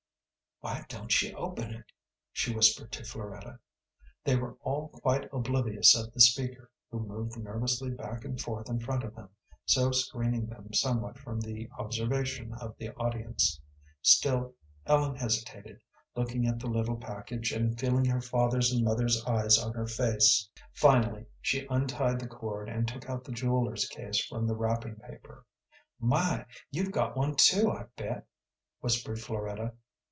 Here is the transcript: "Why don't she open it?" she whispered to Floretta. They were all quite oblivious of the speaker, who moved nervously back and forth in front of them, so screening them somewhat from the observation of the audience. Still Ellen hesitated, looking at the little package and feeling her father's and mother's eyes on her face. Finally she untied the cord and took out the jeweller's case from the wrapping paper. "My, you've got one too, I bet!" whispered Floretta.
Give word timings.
"Why 0.63 0.85
don't 0.89 1.11
she 1.11 1.33
open 1.33 1.71
it?" 1.73 1.85
she 2.31 2.53
whispered 2.53 2.91
to 2.91 3.03
Floretta. 3.03 3.57
They 4.23 4.35
were 4.35 4.57
all 4.61 4.89
quite 4.89 5.27
oblivious 5.33 5.95
of 5.95 6.13
the 6.13 6.21
speaker, 6.21 6.69
who 6.91 6.99
moved 6.99 7.35
nervously 7.35 7.89
back 7.89 8.25
and 8.25 8.39
forth 8.39 8.69
in 8.69 8.79
front 8.79 9.03
of 9.03 9.15
them, 9.15 9.29
so 9.65 9.89
screening 9.89 10.45
them 10.45 10.71
somewhat 10.71 11.17
from 11.17 11.39
the 11.41 11.67
observation 11.79 12.53
of 12.53 12.75
the 12.77 12.91
audience. 12.93 13.59
Still 14.03 14.53
Ellen 14.85 15.15
hesitated, 15.15 15.81
looking 16.15 16.45
at 16.45 16.59
the 16.59 16.67
little 16.67 16.97
package 16.97 17.51
and 17.51 17.79
feeling 17.79 18.05
her 18.05 18.21
father's 18.21 18.71
and 18.71 18.83
mother's 18.83 19.25
eyes 19.25 19.57
on 19.57 19.73
her 19.73 19.87
face. 19.87 20.47
Finally 20.73 21.25
she 21.41 21.65
untied 21.71 22.19
the 22.19 22.27
cord 22.27 22.69
and 22.69 22.87
took 22.87 23.09
out 23.09 23.23
the 23.23 23.31
jeweller's 23.31 23.87
case 23.87 24.23
from 24.23 24.45
the 24.45 24.55
wrapping 24.55 24.97
paper. 24.97 25.43
"My, 25.99 26.45
you've 26.69 26.91
got 26.91 27.17
one 27.17 27.35
too, 27.35 27.71
I 27.71 27.85
bet!" 27.97 28.27
whispered 28.79 29.19
Floretta. 29.19 29.73